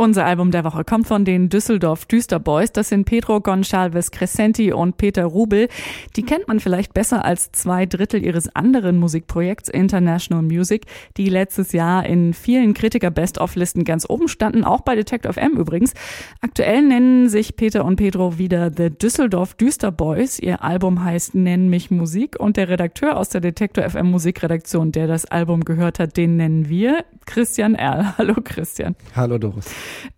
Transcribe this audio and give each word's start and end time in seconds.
Unser 0.00 0.24
Album 0.24 0.50
der 0.50 0.64
Woche 0.64 0.82
kommt 0.82 1.06
von 1.06 1.26
den 1.26 1.50
Düsseldorf 1.50 2.06
Düsterboys. 2.06 2.72
Das 2.72 2.88
sind 2.88 3.04
Pedro 3.04 3.36
Gonçalves 3.36 4.10
Crescenti 4.10 4.72
und 4.72 4.96
Peter 4.96 5.26
Rubel. 5.26 5.68
Die 6.16 6.22
kennt 6.22 6.48
man 6.48 6.58
vielleicht 6.58 6.94
besser 6.94 7.22
als 7.22 7.52
zwei 7.52 7.84
Drittel 7.84 8.24
ihres 8.24 8.48
anderen 8.56 8.96
Musikprojekts 8.96 9.68
International 9.68 10.42
Music, 10.42 10.86
die 11.18 11.28
letztes 11.28 11.72
Jahr 11.72 12.06
in 12.06 12.32
vielen 12.32 12.72
Kritiker-Best-of-Listen 12.72 13.84
ganz 13.84 14.08
oben 14.08 14.28
standen, 14.28 14.64
auch 14.64 14.80
bei 14.80 14.94
Detective 14.94 15.34
FM 15.34 15.58
übrigens. 15.58 15.92
Aktuell 16.40 16.80
nennen 16.80 17.28
sich 17.28 17.54
Peter 17.56 17.84
und 17.84 17.96
Pedro 17.96 18.38
wieder 18.38 18.70
The 18.74 18.88
Düsseldorf 18.88 19.52
Düsterboys. 19.52 20.38
Ihr 20.38 20.64
Album 20.64 21.04
heißt 21.04 21.34
Nenn 21.34 21.68
mich 21.68 21.90
Musik 21.90 22.40
und 22.40 22.56
der 22.56 22.70
Redakteur 22.70 23.18
aus 23.18 23.28
der 23.28 23.42
Detector 23.42 23.84
FM 23.86 24.10
Musikredaktion, 24.10 24.92
der 24.92 25.08
das 25.08 25.26
Album 25.26 25.62
gehört 25.62 25.98
hat, 25.98 26.16
den 26.16 26.38
nennen 26.38 26.70
wir 26.70 27.04
Christian 27.26 27.74
Erl. 27.74 28.14
Hallo 28.18 28.36
Christian. 28.42 28.96
Hallo 29.14 29.36
Doris. 29.36 29.66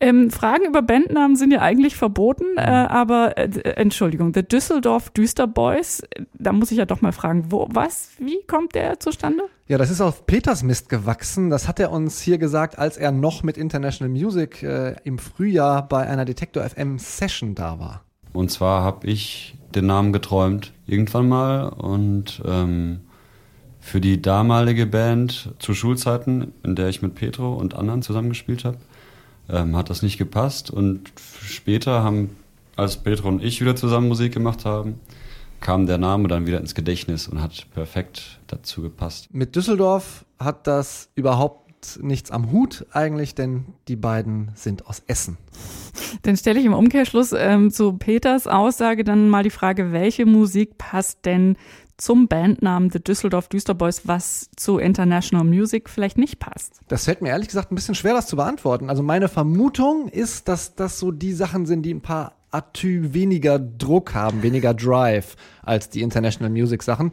Ähm, 0.00 0.30
Fragen 0.30 0.66
über 0.66 0.82
Bandnamen 0.82 1.36
sind 1.36 1.52
ja 1.52 1.60
eigentlich 1.60 1.96
verboten, 1.96 2.44
äh, 2.56 2.62
aber 2.62 3.38
äh, 3.38 3.48
Entschuldigung, 3.76 4.32
The 4.34 4.42
Düsseldorf 4.42 5.10
Düsterboys, 5.10 6.02
da 6.34 6.52
muss 6.52 6.70
ich 6.70 6.78
ja 6.78 6.86
doch 6.86 7.00
mal 7.00 7.12
fragen, 7.12 7.46
wo, 7.50 7.68
was, 7.70 8.10
wie 8.18 8.38
kommt 8.46 8.74
der 8.74 9.00
zustande? 9.00 9.44
Ja, 9.68 9.78
das 9.78 9.90
ist 9.90 10.00
auf 10.00 10.26
Peters 10.26 10.62
Mist 10.62 10.88
gewachsen. 10.88 11.48
Das 11.48 11.66
hat 11.68 11.80
er 11.80 11.92
uns 11.92 12.20
hier 12.20 12.38
gesagt, 12.38 12.78
als 12.78 12.96
er 12.96 13.10
noch 13.10 13.42
mit 13.42 13.56
International 13.56 14.12
Music 14.12 14.62
äh, 14.62 14.96
im 15.04 15.18
Frühjahr 15.18 15.88
bei 15.88 16.06
einer 16.06 16.24
Detektor 16.24 16.62
FM 16.62 16.98
Session 16.98 17.54
da 17.54 17.78
war. 17.78 18.02
Und 18.32 18.50
zwar 18.50 18.82
habe 18.82 19.06
ich 19.06 19.56
den 19.74 19.86
Namen 19.86 20.12
geträumt 20.12 20.72
irgendwann 20.86 21.28
mal 21.28 21.68
und 21.68 22.42
ähm, 22.44 23.00
für 23.80 24.00
die 24.00 24.22
damalige 24.22 24.86
Band 24.86 25.54
zu 25.58 25.74
Schulzeiten, 25.74 26.52
in 26.62 26.76
der 26.76 26.88
ich 26.88 27.02
mit 27.02 27.14
Petro 27.14 27.54
und 27.54 27.74
anderen 27.74 28.02
zusammengespielt 28.02 28.64
habe, 28.64 28.78
ähm, 29.48 29.76
hat 29.76 29.90
das 29.90 30.02
nicht 30.02 30.18
gepasst. 30.18 30.70
Und 30.70 31.12
später 31.16 32.02
haben, 32.02 32.36
als 32.76 32.96
Petro 32.96 33.28
und 33.28 33.42
ich 33.42 33.60
wieder 33.60 33.76
zusammen 33.76 34.08
Musik 34.08 34.32
gemacht 34.32 34.64
haben, 34.64 35.00
kam 35.60 35.86
der 35.86 35.98
Name 35.98 36.28
dann 36.28 36.46
wieder 36.46 36.60
ins 36.60 36.74
Gedächtnis 36.74 37.28
und 37.28 37.40
hat 37.40 37.66
perfekt 37.72 38.40
dazu 38.48 38.82
gepasst. 38.82 39.28
Mit 39.32 39.54
Düsseldorf 39.56 40.24
hat 40.38 40.66
das 40.66 41.08
überhaupt 41.14 41.62
nichts 42.00 42.30
am 42.30 42.52
Hut 42.52 42.86
eigentlich, 42.92 43.34
denn 43.34 43.66
die 43.88 43.96
beiden 43.96 44.50
sind 44.54 44.86
aus 44.86 45.02
Essen. 45.06 45.38
Dann 46.22 46.36
stelle 46.36 46.60
ich 46.60 46.66
im 46.66 46.74
Umkehrschluss 46.74 47.32
ähm, 47.32 47.70
zu 47.70 47.94
Peters 47.94 48.46
Aussage 48.46 49.04
dann 49.04 49.28
mal 49.28 49.42
die 49.42 49.50
Frage, 49.50 49.92
welche 49.92 50.26
Musik 50.26 50.78
passt 50.78 51.24
denn 51.24 51.56
zum 51.96 52.28
Bandnamen 52.28 52.90
The 52.90 53.02
Düsseldorf 53.02 53.48
Düsterboys, 53.48 54.06
was 54.06 54.50
zu 54.56 54.78
International 54.78 55.44
Music 55.44 55.88
vielleicht 55.88 56.18
nicht 56.18 56.38
passt? 56.38 56.80
Das 56.88 57.04
fällt 57.04 57.22
mir 57.22 57.30
ehrlich 57.30 57.48
gesagt 57.48 57.70
ein 57.70 57.74
bisschen 57.74 57.94
schwer, 57.94 58.14
das 58.14 58.26
zu 58.26 58.36
beantworten. 58.36 58.90
Also 58.90 59.02
meine 59.02 59.28
Vermutung 59.28 60.08
ist, 60.08 60.48
dass 60.48 60.74
das 60.74 60.98
so 60.98 61.10
die 61.10 61.32
Sachen 61.32 61.66
sind, 61.66 61.82
die 61.82 61.94
ein 61.94 62.00
paar 62.00 62.34
Atü 62.50 63.14
weniger 63.14 63.58
Druck 63.58 64.14
haben, 64.14 64.42
weniger 64.42 64.74
Drive 64.74 65.36
als 65.62 65.88
die 65.88 66.02
International 66.02 66.50
Music 66.50 66.82
Sachen. 66.82 67.12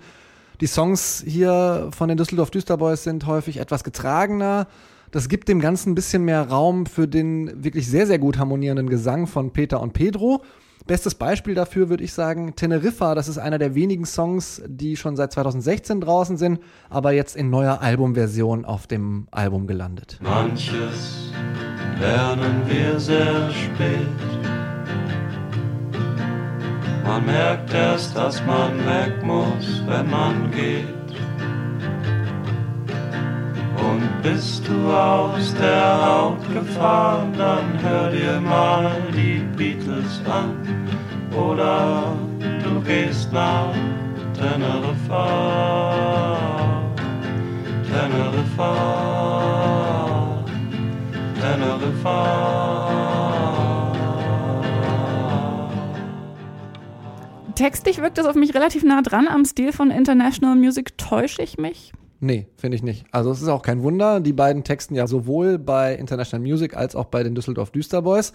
Die 0.62 0.68
Songs 0.68 1.24
hier 1.26 1.90
von 1.96 2.10
den 2.10 2.18
Düsseldorf 2.18 2.52
Düsterboys 2.52 3.04
sind 3.04 3.26
häufig 3.26 3.58
etwas 3.58 3.84
getragener. 3.84 4.68
Das 5.12 5.30
gibt 5.30 5.48
dem 5.48 5.62
Ganzen 5.62 5.92
ein 5.92 5.96
bisschen 5.96 6.26
mehr 6.26 6.50
Raum 6.50 6.86
für 6.86 7.08
den 7.08 7.64
wirklich 7.64 7.88
sehr, 7.88 8.06
sehr 8.06 8.20
gut 8.20 8.38
harmonierenden 8.38 8.90
Gesang 8.90 9.26
von 9.26 9.52
Peter 9.54 9.82
und 9.82 9.94
Pedro. 9.94 10.44
Bestes 10.90 11.14
Beispiel 11.14 11.54
dafür 11.54 11.90
würde 11.90 12.04
ich 12.04 12.14
sagen 12.14 12.56
Teneriffa. 12.56 13.14
Das 13.14 13.28
ist 13.28 13.38
einer 13.38 13.60
der 13.60 13.76
wenigen 13.76 14.08
Songs, 14.08 14.60
die 14.66 14.98
schon 14.98 15.16
seit 15.16 15.32
2016 15.32 16.02
draußen 16.02 16.36
sind, 16.36 16.62
aber 16.90 17.12
jetzt 17.12 17.36
in 17.36 17.52
neuer 17.52 17.80
Albumversion 17.82 18.66
auf 18.66 18.88
dem 18.88 19.28
Album 19.30 19.68
gelandet. 19.68 20.18
Manches 20.20 21.32
lernen 22.00 22.64
wir 22.66 23.00
sehr 23.00 23.52
spät. 23.52 24.00
Man 27.04 27.24
merkt 27.24 27.72
erst, 27.72 28.16
dass 28.16 28.44
man 28.48 28.80
weg 28.80 29.24
muss, 29.24 29.84
wenn 29.86 30.10
man 30.10 30.50
geht. 30.50 30.99
Bist 34.22 34.68
du 34.68 34.92
aus 34.92 35.54
der 35.56 36.06
Haut 36.06 36.54
gefahren, 36.54 37.34
dann 37.38 37.82
hör 37.82 38.12
dir 38.12 38.42
mal 38.42 38.92
die 39.14 39.40
Beatles 39.56 40.22
an. 40.30 40.56
Oder 41.36 42.18
du 42.64 42.82
gehst 42.82 43.32
nach 43.32 43.74
Teneriffa. 44.34 45.28
Teneriffa. 47.88 48.74
Teneriffa. 51.40 52.70
Textlich 57.56 58.02
wirkt 58.02 58.18
das 58.18 58.26
auf 58.26 58.36
mich 58.36 58.54
relativ 58.56 58.84
nah 58.84 59.02
dran 59.02 59.28
am 59.28 59.44
Stil 59.44 59.74
von 59.74 59.92
International 59.92 60.56
Music. 60.56 60.98
Täusche 60.98 61.42
ich 61.42 61.58
mich? 61.58 61.92
Nee, 62.22 62.48
finde 62.58 62.76
ich 62.76 62.84
nicht. 62.84 63.06
Also 63.12 63.32
es 63.32 63.42
ist 63.42 63.48
auch 63.48 63.62
kein 63.62 63.82
Wunder. 63.82 64.20
Die 64.20 64.34
beiden 64.34 64.64
texten 64.64 64.96
ja 64.96 65.08
sowohl 65.08 65.58
bei 65.58 65.96
International 65.96 66.46
Music 66.46 66.76
als 66.76 66.96
auch 66.96 67.06
bei 67.06 67.24
den 67.24 67.34
Düsseldorf 67.34 67.72
Düsterboys. 67.72 68.34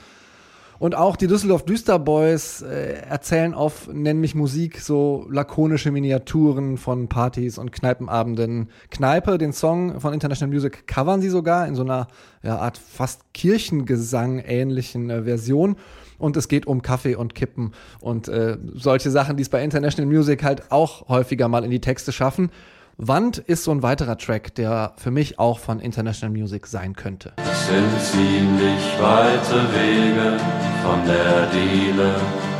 Und 0.78 0.96
auch 0.96 1.16
die 1.16 1.28
Düsseldorf 1.28 1.64
Düsterboys 1.64 2.62
äh, 2.62 2.94
erzählen 3.08 3.54
auf 3.54 3.88
Nenn 3.92 4.20
mich 4.20 4.34
Musik 4.34 4.80
so 4.80 5.26
lakonische 5.30 5.92
Miniaturen 5.92 6.78
von 6.78 7.08
Partys 7.08 7.58
und 7.58 7.72
Kneipenabenden. 7.72 8.70
Kneipe, 8.90 9.38
den 9.38 9.52
Song 9.52 10.00
von 10.00 10.12
International 10.12 10.52
Music, 10.52 10.86
covern 10.86 11.20
sie 11.20 11.28
sogar 11.28 11.68
in 11.68 11.74
so 11.74 11.82
einer 11.82 12.08
ja, 12.42 12.58
Art 12.58 12.78
fast 12.78 13.32
Kirchengesang 13.34 14.40
ähnlichen 14.40 15.10
äh, 15.10 15.22
Version. 15.22 15.76
Und 16.18 16.36
es 16.36 16.48
geht 16.48 16.66
um 16.66 16.80
Kaffee 16.80 17.16
und 17.16 17.34
Kippen 17.34 17.72
und 18.00 18.28
äh, 18.28 18.56
solche 18.74 19.10
Sachen, 19.10 19.36
die 19.36 19.42
es 19.42 19.48
bei 19.48 19.62
International 19.62 20.10
Music 20.10 20.42
halt 20.42 20.70
auch 20.70 21.08
häufiger 21.08 21.48
mal 21.48 21.64
in 21.64 21.70
die 21.70 21.80
Texte 21.80 22.12
schaffen. 22.12 22.50
Wand 22.96 23.38
ist 23.38 23.64
so 23.64 23.72
ein 23.72 23.82
weiterer 23.82 24.16
Track, 24.18 24.54
der 24.54 24.92
für 24.96 25.10
mich 25.10 25.38
auch 25.40 25.58
von 25.58 25.80
International 25.80 26.36
Music 26.36 26.66
sein 26.66 26.94
könnte. 26.94 27.32
Es 27.38 27.66
sind 27.66 28.00
ziemlich 28.00 28.82
weite 29.00 29.64
Wege 29.74 30.38
von 30.82 31.04
der 31.04 31.46
Diele 31.46 32.14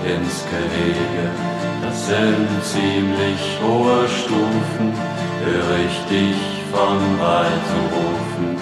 ins 0.04 0.44
Gehege. 0.50 1.30
Das 1.82 2.06
sind 2.08 2.48
ziemlich 2.64 3.40
hohe 3.62 4.08
Stufen, 4.08 4.92
höre 5.44 5.78
ich 5.86 5.98
dich 6.10 6.36
von 6.72 6.98
weitem 7.20 7.84
rufen. 7.94 8.56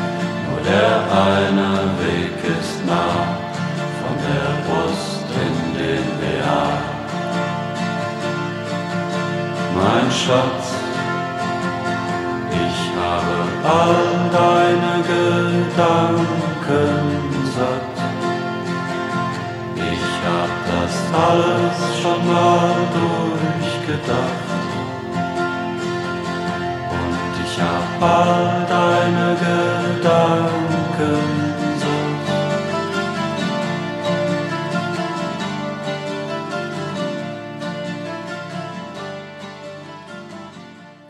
Nur 0.50 0.60
der 0.68 1.00
eine 1.10 1.90
Weg 2.04 2.36
ist 2.60 2.84
nah, 2.84 3.38
von 4.02 4.16
der 4.28 4.50
Brust 4.68 5.24
in 5.40 5.78
den 5.78 6.04
BH. 6.20 6.82
Mein 9.74 10.10
Schatz, 10.10 10.81
all 13.64 14.30
deine 14.30 15.02
Gedanken 15.10 16.26
satt. 17.54 17.96
Ich 19.76 20.06
hab 20.26 20.52
das 20.70 20.94
alles 21.26 21.76
schon 22.00 22.20
mal 22.32 22.74
durchgedacht. 22.98 24.48
Und 27.00 27.34
ich 27.44 27.54
hab 27.60 27.88
all 28.02 28.66
deine 28.68 29.26
Gedanken 29.44 30.61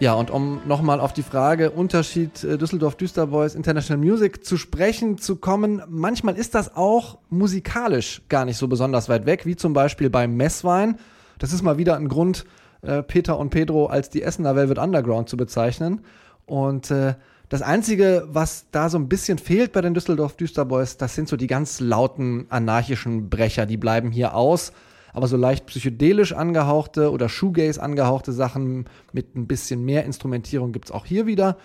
Ja, 0.03 0.15
und 0.15 0.33
um 0.33 0.61
nochmal 0.67 0.99
auf 0.99 1.13
die 1.13 1.23
Frage 1.23 1.71
Unterschied 1.71 2.43
äh, 2.43 2.59
Düsseldorf 2.59 2.97
Düsterboys 2.97 3.55
International 3.55 4.05
Music 4.05 4.45
zu 4.45 4.57
sprechen 4.57 5.17
zu 5.17 5.37
kommen, 5.37 5.81
manchmal 5.89 6.37
ist 6.37 6.57
das 6.57 6.75
auch 6.75 7.19
musikalisch 7.31 8.21
gar 8.29 8.45
nicht 8.45 8.57
so 8.57 8.67
besonders 8.67 9.09
weit 9.09 9.27
weg, 9.27 9.47
wie 9.47 9.55
zum 9.55 9.75
Beispiel 9.75 10.11
beim 10.11 10.37
Messwein. 10.37 10.99
Das 11.39 11.53
ist 11.53 11.63
mal 11.63 11.79
wieder 11.79 11.95
ein 11.95 12.09
Grund, 12.09 12.47
äh, 12.81 13.05
Peter 13.05 13.39
und 13.39 13.51
Pedro 13.51 13.87
als 13.87 14.11
die 14.11 14.23
Essener 14.25 14.57
Velvet 14.57 14.79
Underground 14.79 15.29
zu 15.29 15.37
bezeichnen. 15.37 16.01
Und 16.47 16.91
äh, 16.91 17.15
das 17.49 17.63
Einzige, 17.63 18.27
was 18.27 18.67
da 18.73 18.89
so 18.89 18.99
ein 18.99 19.09
bisschen 19.09 19.39
fehlt 19.39 19.71
bei 19.71 19.83
den 19.83 19.95
Düsseldorf 19.95 20.37
Düsterboys, 20.37 20.97
das 20.97 21.15
sind 21.15 21.29
so 21.29 21.37
die 21.37 21.47
ganz 21.47 21.79
lauten 21.79 22.47
anarchischen 22.49 23.31
Brecher, 23.31 23.67
die 23.67 23.77
bleiben 23.77 24.11
hier 24.11 24.35
aus 24.35 24.73
aber 25.13 25.29
so 25.29 25.37
leicht 25.37 25.67
psychedelisch 25.67 26.33
angehauchte 26.33 27.11
oder 27.11 27.29
Shoegaze 27.29 27.83
angehauchte 27.83 28.33
Sachen 28.33 28.87
mit 29.13 29.37
ein 29.37 29.47
bisschen 29.47 29.85
mehr 29.85 30.05
Instrumentierung 30.05 30.73
gibt's 30.73 30.91
auch 30.91 31.07
hier 31.07 31.27
wieder. 31.27 31.57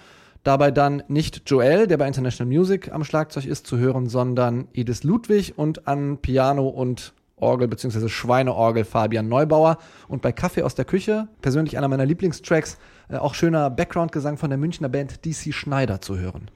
Dabei 0.44 0.72
dann 0.72 1.04
nicht 1.08 1.50
Joel, 1.50 1.88
der 1.88 1.98
bei 1.98 2.08
International 2.08 2.52
Music 2.52 2.92
am 2.92 3.04
Schlagzeug 3.04 3.46
ist, 3.46 3.68
zu 3.68 3.78
hören, 3.78 4.08
sondern 4.08 4.68
Edith 4.74 5.04
Ludwig 5.04 5.58
und 5.58 5.88
an 5.88 6.20
Piano 6.20 6.68
und 6.68 7.14
Orgel 7.36 7.68
bzw. 7.68 8.08
Schweineorgel 8.10 8.84
Fabian 8.84 9.28
Neubauer 9.28 9.78
und 10.08 10.22
bei 10.22 10.32
Kaffee 10.32 10.64
aus 10.64 10.76
der 10.76 10.86
Küche, 10.86 11.28
persönlich 11.42 11.78
einer 11.78 11.88
meiner 11.88 12.06
Lieblingstracks, 12.06 12.78
auch 13.10 13.34
schöner 13.34 13.70
Background-Gesang 13.70 14.38
von 14.38 14.50
der 14.50 14.58
Münchner 14.58 14.90
Band 14.90 15.26
DC 15.26 15.54
Schneider 15.54 16.02
zu 16.02 16.18
hören. 16.18 16.52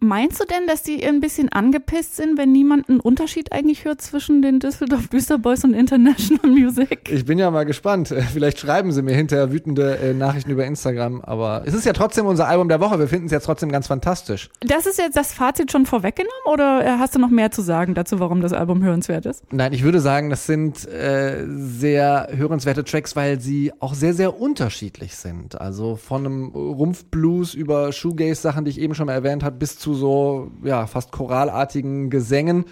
Meinst 0.00 0.40
du 0.40 0.44
denn, 0.44 0.66
dass 0.66 0.82
die 0.82 1.04
ein 1.06 1.20
bisschen 1.20 1.48
angepisst 1.50 2.16
sind, 2.16 2.36
wenn 2.36 2.52
niemand 2.52 2.88
einen 2.88 3.00
Unterschied 3.00 3.52
eigentlich 3.52 3.84
hört 3.84 4.02
zwischen 4.02 4.42
den 4.42 4.60
Düsseldorf 4.60 5.08
Düsterboys 5.08 5.64
und 5.64 5.74
International 5.74 6.50
Music? 6.50 7.10
Ich 7.10 7.24
bin 7.24 7.38
ja 7.38 7.50
mal 7.50 7.64
gespannt. 7.64 8.10
Äh, 8.10 8.22
vielleicht 8.22 8.58
schreiben 8.58 8.92
sie 8.92 9.02
mir 9.02 9.14
hinterher 9.14 9.52
wütende 9.52 9.98
äh, 9.98 10.14
Nachrichten 10.14 10.50
über 10.50 10.64
Instagram, 10.66 11.22
aber 11.22 11.62
es 11.64 11.74
ist 11.74 11.86
ja 11.86 11.92
trotzdem 11.92 12.26
unser 12.26 12.48
Album 12.48 12.68
der 12.68 12.80
Woche. 12.80 12.98
Wir 12.98 13.08
finden 13.08 13.26
es 13.26 13.32
ja 13.32 13.40
trotzdem 13.40 13.72
ganz 13.72 13.86
fantastisch. 13.86 14.50
Das 14.60 14.86
ist 14.86 14.98
jetzt 14.98 15.16
das 15.16 15.32
Fazit 15.32 15.72
schon 15.72 15.86
vorweggenommen 15.86 16.32
oder 16.46 16.98
hast 16.98 17.14
du 17.14 17.18
noch 17.18 17.30
mehr 17.30 17.50
zu 17.50 17.62
sagen 17.62 17.94
dazu, 17.94 18.20
warum 18.20 18.42
das 18.42 18.52
Album 18.52 18.82
hörenswert 18.82 19.26
ist? 19.26 19.42
Nein, 19.52 19.72
ich 19.72 19.82
würde 19.82 20.00
sagen, 20.00 20.28
das 20.28 20.46
sind 20.46 20.86
äh, 20.86 21.46
sehr 21.48 22.28
hörenswerte 22.32 22.84
Tracks, 22.84 23.16
weil 23.16 23.40
sie 23.40 23.72
auch 23.80 23.94
sehr, 23.94 24.12
sehr 24.12 24.38
unterschiedlich 24.38 25.16
sind. 25.16 25.61
Also 25.62 25.94
von 25.94 26.26
einem 26.26 26.48
Rumpfblues 26.48 27.54
über 27.54 27.92
Shoegaze-Sachen, 27.92 28.64
die 28.64 28.72
ich 28.72 28.80
eben 28.80 28.96
schon 28.96 29.06
mal 29.06 29.12
erwähnt 29.12 29.44
habe, 29.44 29.56
bis 29.56 29.78
zu 29.78 29.94
so 29.94 30.50
ja, 30.64 30.88
fast 30.88 31.12
choralartigen 31.12 32.10
Gesängen. 32.10 32.64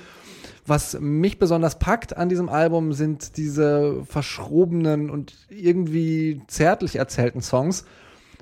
Was 0.67 0.99
mich 1.01 1.39
besonders 1.39 1.79
packt 1.79 2.17
an 2.17 2.29
diesem 2.29 2.49
Album 2.49 2.93
sind 2.93 3.37
diese 3.37 4.03
verschrobenen 4.07 5.09
und 5.09 5.35
irgendwie 5.49 6.43
zärtlich 6.49 6.97
erzählten 6.97 7.43
Songs. 7.43 7.85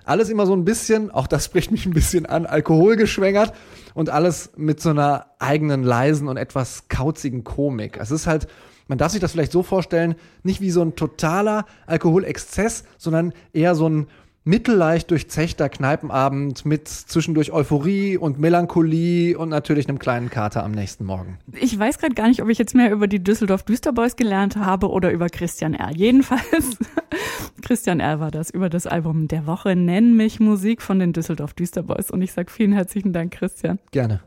Alles 0.07 0.31
immer 0.31 0.47
so 0.47 0.55
ein 0.55 0.65
bisschen, 0.65 1.11
auch 1.11 1.27
das 1.27 1.45
spricht 1.45 1.71
mich 1.71 1.85
ein 1.85 1.93
bisschen 1.93 2.25
an, 2.25 2.47
alkoholgeschwängert 2.47 3.53
und 3.93 4.09
alles 4.09 4.53
mit 4.57 4.81
so 4.81 4.89
einer 4.89 5.27
eigenen 5.39 5.83
leisen 5.83 6.27
und 6.27 6.39
etwas 6.39 6.89
kauzigen 6.89 7.45
Komik. 7.45 7.99
Es 7.99 8.11
ist 8.11 8.27
halt, 8.27 8.47
man 8.87 8.97
darf 8.97 9.13
sich 9.13 9.21
das 9.21 9.33
vielleicht 9.33 9.53
so 9.53 9.63
vorstellen, 9.63 10.15
nicht 10.43 10.63
wie 10.63 10.71
so 10.71 10.81
ein 10.81 10.97
totaler 10.97 11.67
Alkoholexzess, 11.87 12.85
sondern 12.97 13.35
eher 13.53 13.75
so 13.75 13.87
ein 13.87 14.07
mittelleicht 14.49 15.11
durchzechter 15.11 15.69
Kneipenabend 15.69 16.65
mit 16.65 16.89
zwischendurch 16.89 17.53
Euphorie 17.53 18.17
und 18.17 18.39
Melancholie 18.39 19.37
und 19.37 19.51
natürlich 19.51 19.89
einem 19.89 19.99
kleinen 19.99 20.31
Kater 20.31 20.65
am 20.65 20.73
nächsten 20.73 21.05
Morgen. 21.05 21.39
Ich 21.53 21.79
weiß 21.79 21.99
gerade 21.99 22.15
gar 22.15 22.29
nicht, 22.29 22.43
ob 22.43 22.49
ich 22.49 22.57
jetzt 22.57 22.75
mehr 22.75 22.91
über 22.91 23.09
die 23.09 23.23
Düsseldorf 23.23 23.63
Düsterboys 23.65 24.17
gelernt 24.17 24.57
habe 24.57 24.89
oder 24.89 25.13
über 25.13 25.29
Christian 25.29 25.75
R. 25.75 25.91
Jedenfalls, 25.95 26.79
Christian 27.63 28.01
R. 28.01 28.21
war 28.21 28.31
das 28.31 28.49
über 28.49 28.71
das 28.71 28.87
Album 28.87 29.29
der 29.29 29.47
Woche 29.47 29.77
Nenn 29.77 30.17
mich 30.17 30.41
Musik 30.41 30.81
von 30.81 30.99
den 30.99 31.13
Düsseldorf 31.13 31.53
Düsterboys 31.53 32.11
und 32.11 32.23
ich 32.23 32.33
sage 32.33 32.51
vielen 32.51 32.73
herzlichen 32.73 33.13
Dank, 33.13 33.35
Christian. 33.35 33.79
Gerne. 33.91 34.23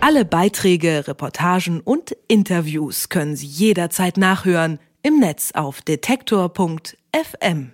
Alle 0.00 0.26
Beiträge, 0.26 1.08
Reportagen 1.08 1.80
und 1.80 2.14
Interviews 2.28 3.08
können 3.08 3.34
Sie 3.34 3.46
jederzeit 3.46 4.18
nachhören 4.18 4.78
im 5.02 5.20
Netz 5.20 5.52
auf 5.54 5.80
detektor.fm. 5.80 7.70